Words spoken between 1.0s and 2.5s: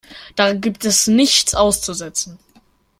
nichts auszusetzen.